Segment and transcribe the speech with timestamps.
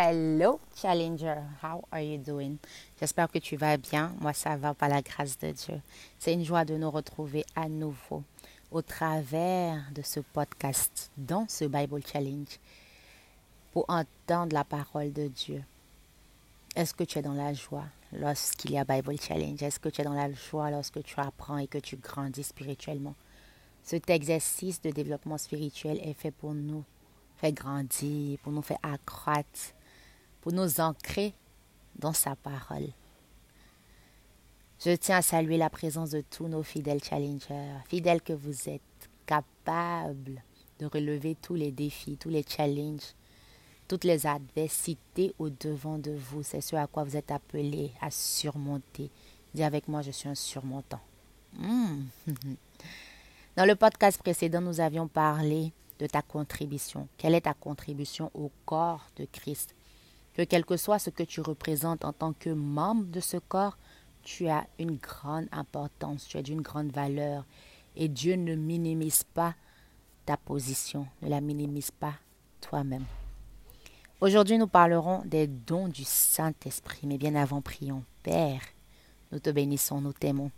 [0.00, 2.58] Hello Challenger, how are you doing?
[3.00, 4.14] J'espère que tu vas bien.
[4.20, 5.80] Moi, ça va par la grâce de Dieu.
[6.20, 8.22] C'est une joie de nous retrouver à nouveau
[8.70, 12.60] au travers de ce podcast, dans ce Bible Challenge,
[13.72, 15.64] pour entendre la parole de Dieu.
[16.76, 19.60] Est-ce que tu es dans la joie lorsqu'il y a Bible Challenge?
[19.60, 23.16] Est-ce que tu es dans la joie lorsque tu apprends et que tu grandis spirituellement?
[23.82, 26.84] Cet exercice de développement spirituel est fait pour nous
[27.38, 29.74] faire grandir, pour nous faire accroître,
[30.40, 31.34] pour nous ancrer
[31.96, 32.88] dans sa parole.
[34.84, 38.82] Je tiens à saluer la présence de tous nos fidèles challengers, fidèles que vous êtes,
[39.26, 40.42] capables
[40.78, 43.14] de relever tous les défis, tous les challenges,
[43.88, 46.42] toutes les adversités au-devant de vous.
[46.42, 49.10] C'est ce à quoi vous êtes appelés à surmonter.
[49.54, 51.00] Dis avec moi, je suis un surmontant.
[51.58, 52.04] Hmm.
[53.56, 57.08] Dans le podcast précédent, nous avions parlé de ta contribution.
[57.16, 59.74] Quelle est ta contribution au corps de Christ?
[60.38, 63.76] Que quel que soit ce que tu représentes en tant que membre de ce corps,
[64.22, 67.44] tu as une grande importance, tu as d'une grande valeur.
[67.96, 69.56] Et Dieu ne minimise pas
[70.26, 72.14] ta position, ne la minimise pas
[72.60, 73.04] toi-même.
[74.20, 77.08] Aujourd'hui, nous parlerons des dons du Saint-Esprit.
[77.08, 78.04] Mais bien avant, prions.
[78.22, 78.62] Père,
[79.32, 80.52] nous te bénissons, nous t'aimons.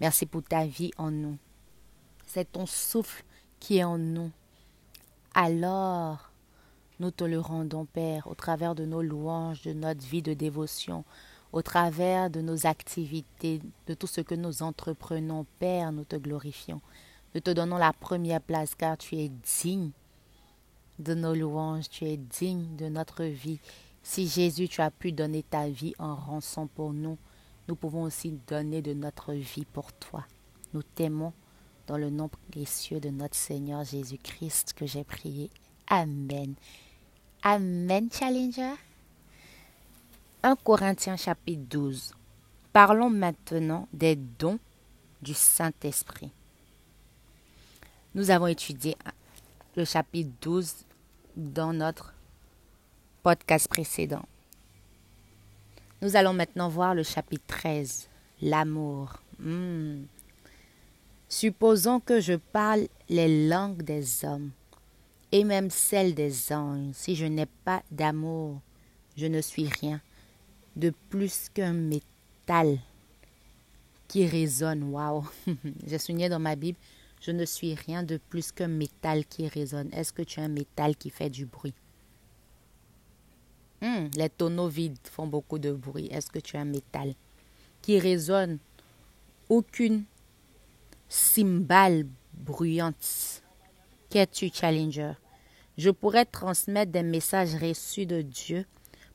[0.00, 1.38] Merci pour ta vie en nous.
[2.26, 3.22] C'est ton souffle
[3.60, 4.32] qui est en nous.
[5.32, 6.31] Alors,
[7.02, 11.04] nous te le rendons, Père, au travers de nos louanges, de notre vie de dévotion,
[11.52, 16.80] au travers de nos activités, de tout ce que nous entreprenons, Père, nous te glorifions.
[17.34, 19.90] Nous te donnons la première place car tu es digne
[21.00, 23.58] de nos louanges, tu es digne de notre vie.
[24.04, 27.18] Si Jésus, tu as pu donner ta vie en rançon pour nous,
[27.66, 30.24] nous pouvons aussi donner de notre vie pour toi.
[30.72, 31.32] Nous t'aimons
[31.88, 35.50] dans le nom précieux de notre Seigneur Jésus-Christ que j'ai prié.
[35.88, 36.54] Amen.
[37.44, 38.74] Amen, Challenger.
[40.44, 42.14] 1 Corinthiens chapitre 12.
[42.72, 44.60] Parlons maintenant des dons
[45.20, 46.30] du Saint-Esprit.
[48.14, 48.96] Nous avons étudié
[49.74, 50.72] le chapitre 12
[51.36, 52.14] dans notre
[53.24, 54.24] podcast précédent.
[56.00, 58.08] Nous allons maintenant voir le chapitre 13,
[58.40, 59.14] l'amour.
[59.40, 60.04] Hmm.
[61.28, 64.52] Supposons que je parle les langues des hommes
[65.32, 66.92] et même celles des anges.
[66.92, 68.60] Si je n'ai pas d'amour,
[69.16, 70.00] je ne suis rien
[70.76, 72.78] de plus qu'un métal
[74.08, 74.84] qui résonne.
[74.84, 75.26] Waouh!
[75.86, 76.78] J'ai souligné dans ma Bible,
[77.20, 79.88] je ne suis rien de plus qu'un métal qui résonne.
[79.92, 81.74] Est-ce que tu as un métal qui fait du bruit?
[83.80, 86.08] Hmm, les tonneaux vides font beaucoup de bruit.
[86.12, 87.14] Est-ce que tu as un métal
[87.80, 88.58] qui résonne?
[89.48, 90.04] Aucune
[91.08, 93.42] cymbale bruyante.
[94.08, 95.14] Qu'es-tu, Challenger?
[95.78, 98.66] Je pourrais transmettre des messages reçus de Dieu,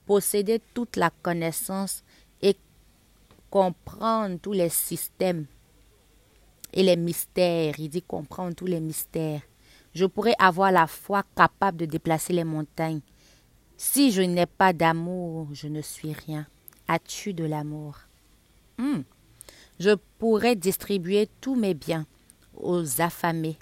[0.06, 2.03] posséder toute la connaissance
[2.41, 2.56] et
[3.50, 5.46] comprendre tous les systèmes
[6.73, 7.79] et les mystères.
[7.79, 9.41] Il dit comprendre tous les mystères.
[9.94, 13.01] Je pourrais avoir la foi capable de déplacer les montagnes.
[13.78, 16.47] Si je n'ai pas d'amour, je ne suis rien.
[16.88, 17.97] As-tu de l'amour?
[18.78, 19.01] Hmm
[19.79, 22.06] je pourrais distribuer tous mes biens
[22.56, 23.57] aux affamés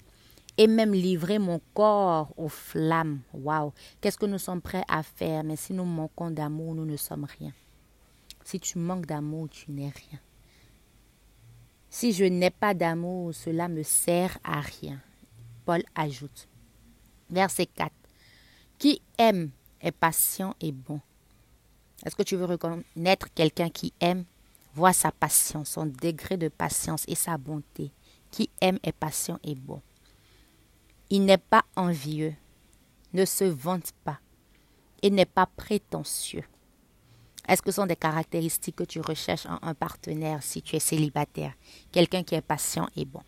[0.58, 3.20] et même livrer mon corps aux flammes.
[3.32, 3.72] Waouh!
[4.00, 5.44] Qu'est-ce que nous sommes prêts à faire?
[5.44, 7.52] Mais si nous manquons d'amour, nous ne sommes rien.
[8.44, 10.20] Si tu manques d'amour, tu n'es rien.
[11.90, 15.00] Si je n'ai pas d'amour, cela me sert à rien.
[15.64, 16.48] Paul ajoute.
[17.28, 17.92] Verset 4.
[18.78, 19.50] Qui aime
[19.80, 21.00] est patient et bon.
[22.04, 24.24] Est-ce que tu veux reconnaître quelqu'un qui aime?
[24.74, 27.90] Voit sa patience, son degré de patience et sa bonté.
[28.30, 29.80] Qui aime est patient et bon.
[31.10, 32.34] Il n'est pas envieux,
[33.12, 34.18] ne se vante pas
[35.02, 36.44] et n'est pas prétentieux.
[37.48, 40.80] Est-ce que ce sont des caractéristiques que tu recherches en un partenaire si tu es
[40.80, 41.54] célibataire?
[41.92, 43.22] Quelqu'un qui est patient et bon.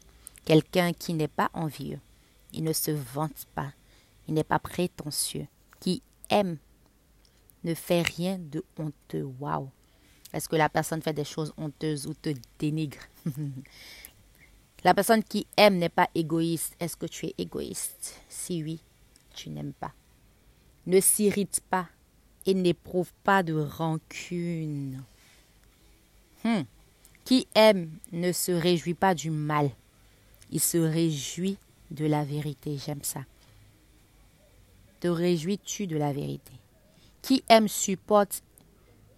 [0.44, 2.00] Quelqu'un qui n'est pas envieux.
[2.53, 3.72] Il ne se vante pas.
[4.27, 5.47] Il n'est pas prétentieux.
[5.78, 6.59] Qui aime
[7.62, 9.28] ne fait rien de honteux.
[9.39, 9.71] Waouh
[10.33, 12.98] est-ce que la personne fait des choses honteuses ou te dénigre?
[14.84, 16.75] La personne qui aime n'est pas égoïste.
[16.80, 18.21] Est-ce que tu es égoïste?
[18.28, 18.80] Si oui,
[19.34, 19.92] tu n'aimes pas.
[20.86, 21.89] Ne s'irrite pas
[22.47, 25.03] et n'éprouve pas de rancune.
[26.45, 26.63] Hmm.
[27.25, 29.71] Qui aime ne se réjouit pas du mal.
[30.51, 31.59] Il se réjouit
[31.91, 32.78] de la vérité.
[32.78, 33.25] J'aime ça.
[35.01, 36.53] Te réjouis-tu de la vérité?
[37.22, 38.42] Qui aime supporte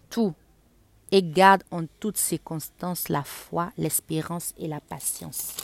[0.08, 0.34] tout?
[1.12, 5.56] Et garde en toutes circonstances la foi, l'espérance et la patience.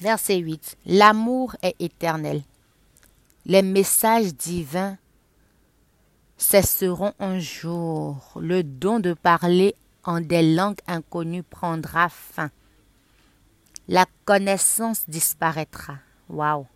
[0.00, 0.78] Verset 8.
[0.86, 2.42] L'amour est éternel.
[3.44, 4.96] Les messages divins
[6.36, 8.32] cesseront un jour.
[8.40, 12.50] Le don de parler en des langues inconnues prendra fin.
[13.88, 15.98] La connaissance disparaîtra.
[16.28, 16.66] Waouh!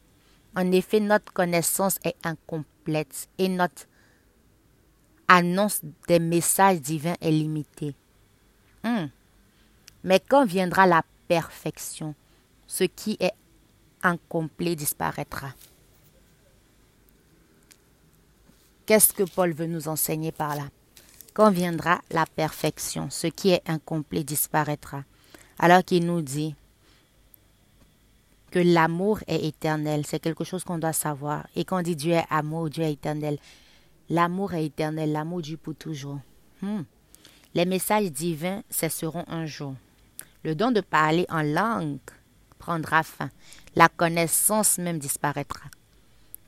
[0.57, 3.87] En effet, notre connaissance est incomplète et notre
[5.35, 7.95] annonce des messages divins est limitée.
[8.83, 9.07] Hmm.
[10.05, 12.15] Mais quand viendra la perfection,
[12.67, 13.33] ce qui est
[14.03, 15.49] incomplet disparaîtra.
[18.87, 20.65] Qu'est-ce que Paul veut nous enseigner par là?
[21.33, 25.05] Quand viendra la perfection, ce qui est incomplet disparaîtra.
[25.59, 26.55] Alors qu'il nous dit
[28.51, 31.47] que l'amour est éternel, c'est quelque chose qu'on doit savoir.
[31.57, 33.39] Et quand on dit Dieu est amour, Dieu est éternel,
[34.09, 36.21] l'amour est éternel, l'amour dure pour toujours.
[36.63, 36.83] Hmm.
[37.55, 39.75] Les messages divins cesseront un jour.
[40.43, 41.99] Le don de parler en langue
[42.59, 43.31] prendra fin.
[43.77, 45.69] La connaissance même disparaîtra.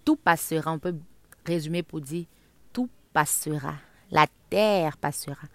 [0.05, 0.73] Tout passera.
[0.73, 0.97] On peut
[1.45, 2.27] résumer pour dire
[2.73, 3.75] tout passera.
[4.11, 5.47] La terre passera.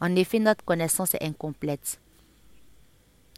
[0.00, 2.00] En effet, notre connaissance est incomplète.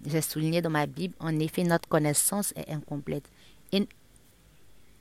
[0.07, 3.29] J'ai souligné dans ma Bible, en effet, notre connaissance est incomplète.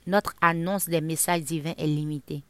[0.06, 2.42] Notre annonce des messages divins est limitée.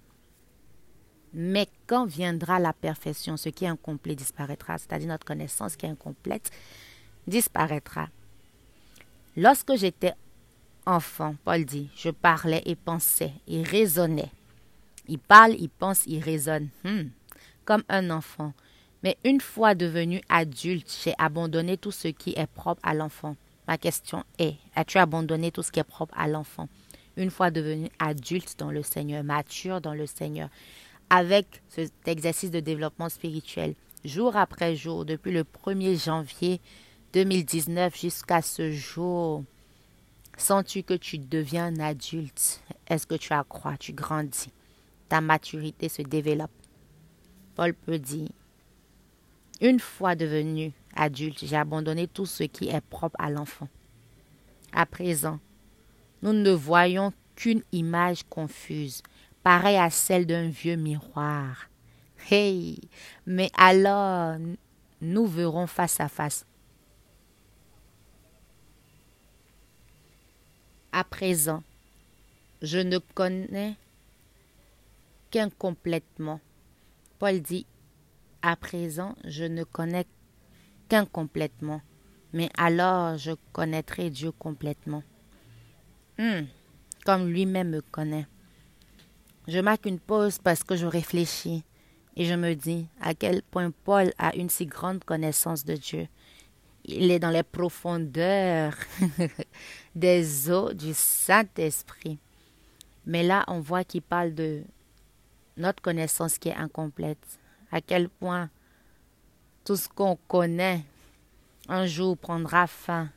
[1.35, 5.91] Mais quand viendra la perfection, ce qui est incomplet disparaîtra, c'est-à-dire notre connaissance qui est
[5.91, 6.51] incomplète
[7.27, 8.09] disparaîtra.
[9.37, 10.15] Lorsque j'étais
[10.87, 14.31] enfant, Paul dit, je parlais et pensais et raisonnais.
[15.07, 17.09] Il parle, il pense, il raisonne, hmm,
[17.65, 18.53] comme un enfant.
[19.03, 23.37] Mais une fois devenu adulte, j'ai abandonné tout ce qui est propre à l'enfant.
[23.69, 26.69] Ma question est, as-tu abandonné tout ce qui est propre à l'enfant?
[27.17, 30.49] Une fois devenu adulte dans le Seigneur, mature dans le Seigneur,
[31.11, 33.75] avec cet exercice de développement spirituel,
[34.05, 36.61] jour après jour, depuis le 1er janvier
[37.13, 39.45] 2019 jusqu'à ce jour,
[40.37, 42.63] sens-tu que tu deviens adulte?
[42.87, 44.51] Est-ce que tu accrois, tu grandis.
[45.09, 46.51] Ta maturité se développe.
[47.55, 48.29] Paul peut dire,
[49.61, 53.69] une fois devenu adulte, j'ai abandonné tout ce qui est propre à l'enfant.
[54.73, 55.41] À présent,
[56.23, 59.03] nous ne voyons qu'une image confuse,
[59.49, 61.71] pareille à celle d'un vieux miroir.
[62.31, 62.79] Hey,
[63.25, 64.37] mais alors
[65.01, 66.45] nous verrons face à face.
[70.93, 71.63] À présent,
[72.61, 73.77] je ne connais
[75.31, 76.41] qu'incomplètement.
[77.19, 77.65] Paul dit
[78.43, 80.05] à présent, je ne connais
[80.91, 81.81] qu'incomplètement,
[82.35, 85.03] mais alors je connaîtrai Dieu complètement,
[86.19, 86.43] hmm,
[87.07, 88.27] comme lui-même me connaît.
[89.49, 91.65] Je marque une pause parce que je réfléchis
[92.17, 96.07] et je me dis à quel point Paul a une si grande connaissance de Dieu.
[96.85, 98.75] Il est dans les profondeurs
[99.95, 102.19] des eaux du Saint-Esprit.
[103.07, 104.65] Mais là, on voit qu'il parle de
[105.57, 107.39] notre connaissance qui est incomplète
[107.73, 108.51] à quel point
[109.65, 110.85] tout ce qu'on connaît
[111.69, 113.09] un jour prendra fin.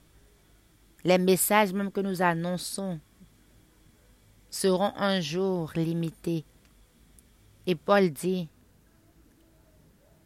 [1.04, 3.02] Les messages même que nous annonçons
[4.52, 6.46] seront un jour limités.
[7.66, 8.48] Et Paul dit,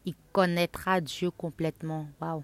[0.06, 2.08] il connaîtra Dieu complètement.
[2.20, 2.44] Waouh!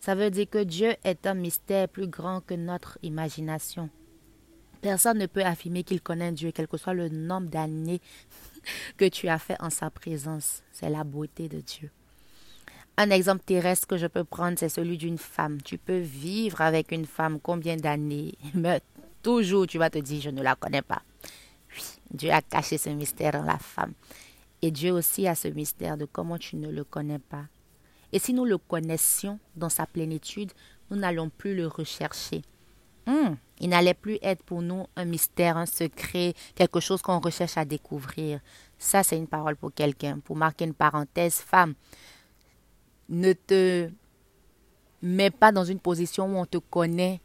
[0.00, 3.90] Ça veut dire que Dieu est un mystère plus grand que notre imagination.
[4.80, 8.00] Personne ne peut affirmer qu'il connaît Dieu, quel que soit le nombre d'années
[8.96, 10.62] que tu as fait en sa présence.
[10.72, 11.90] C'est la beauté de Dieu.
[12.96, 15.60] Un exemple terrestre que je peux prendre, c'est celui d'une femme.
[15.62, 18.34] Tu peux vivre avec une femme combien d'années,
[19.22, 21.02] toujours tu vas te dire, je ne la connais pas.
[21.76, 23.92] Oui, Dieu a caché ce mystère en la femme.
[24.62, 27.44] Et Dieu aussi a ce mystère de comment tu ne le connais pas.
[28.12, 30.52] Et si nous le connaissions dans sa plénitude,
[30.90, 32.42] nous n'allons plus le rechercher.
[33.06, 37.56] Hmm, il n'allait plus être pour nous un mystère, un secret, quelque chose qu'on recherche
[37.56, 38.40] à découvrir.
[38.78, 40.18] Ça, c'est une parole pour quelqu'un.
[40.18, 41.74] Pour marquer une parenthèse, femme,
[43.08, 43.90] ne te
[45.02, 47.20] mets pas dans une position où on te connaît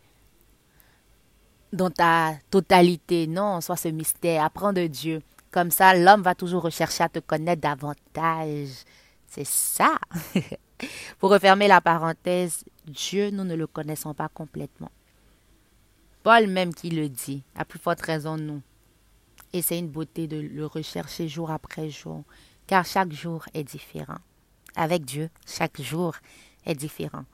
[1.74, 3.28] dans ta totalité.
[3.28, 4.46] Non, soit ce mystère.
[4.46, 5.22] Apprends de Dieu.
[5.52, 8.70] Comme ça, l'homme va toujours rechercher à te connaître davantage.
[9.28, 9.98] C'est ça.
[11.20, 14.92] pour refermer la parenthèse, Dieu, nous ne le connaissons pas complètement.
[16.24, 18.62] Paul même qui le dit, à plus forte raison nous.
[19.52, 22.24] Et c'est une beauté de le rechercher jour après jour,
[22.66, 24.20] car chaque jour est différent.
[24.76, 26.16] Avec Dieu, chaque jour
[26.66, 27.26] est différent.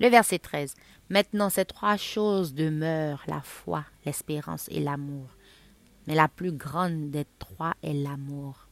[0.00, 0.74] Le verset 13.
[1.08, 5.28] Maintenant, ces trois choses demeurent, la foi, l'espérance et l'amour.
[6.06, 8.68] Mais la plus grande des trois est l'amour.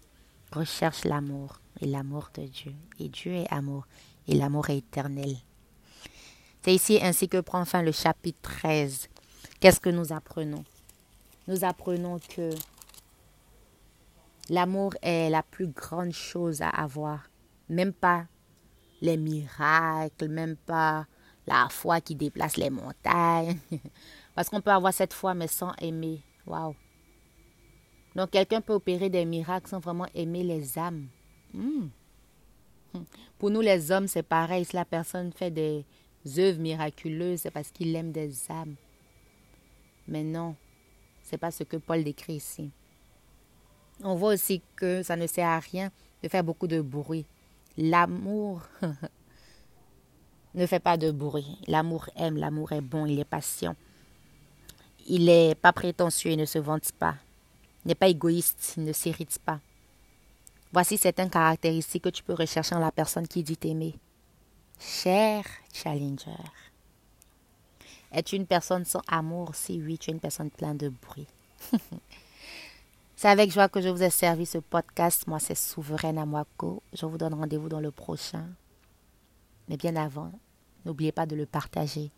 [0.53, 2.75] Recherche l'amour et l'amour de Dieu.
[2.99, 3.87] Et Dieu est amour
[4.29, 5.37] et l'amour est éternel.
[6.63, 9.09] C'est ici ainsi que prend fin le chapitre 13
[9.61, 10.65] Qu'est-ce que nous apprenons?
[11.49, 12.51] Nous apprenons que
[14.51, 17.31] L'amour est la plus grande chose à avoir.
[17.71, 18.27] Même pas
[19.01, 21.07] les miracles, même pas
[21.47, 23.59] la foi qui déplace les montagnes.
[24.35, 26.21] Parce qu'on peut avoir cette foi mais sans aimer.
[26.47, 26.75] Waouh.
[28.15, 31.07] Donc quelqu'un peut opérer des miracles sans vraiment aimer les âmes.
[31.53, 31.89] Hmm.
[33.39, 34.65] Pour nous les hommes, c'est pareil.
[34.65, 35.85] Si la personne fait des
[36.39, 38.77] œuvres miraculeuses, c'est parce qu'il aime des âmes.
[40.07, 40.55] Mais non,
[41.23, 42.71] c'est pas ce que Paul décrit ici.
[44.03, 45.91] On voit aussi que ça ne sert à rien
[46.23, 47.27] de faire beaucoup de bruit.
[47.77, 48.63] L'amour
[50.55, 51.59] ne fait pas de bruit.
[51.67, 53.75] L'amour aime, l'amour est bon, il est patient.
[55.07, 57.17] Il n'est pas prétentieux, il ne se vante pas.
[57.85, 59.61] Il n'est pas égoïste, il ne s'irrite pas.
[60.73, 63.95] Voici certaines caractéristiques que tu peux rechercher en la personne qui dit t'aimer.
[64.81, 66.33] Cher Challenger.
[68.13, 69.55] Es-tu une personne sans amour?
[69.55, 71.27] Si oui, tu es une personne pleine de bruit.
[73.17, 75.27] c'est avec joie que je vous ai servi ce podcast.
[75.27, 76.83] Moi, c'est Souveraine Amwako.
[76.93, 78.47] Je vous donne rendez-vous dans le prochain.
[79.69, 80.33] Mais bien avant,
[80.85, 82.11] n'oubliez pas de le partager,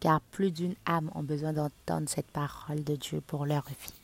[0.00, 4.03] car plus d'une âme ont besoin d'entendre cette parole de Dieu pour leur vie.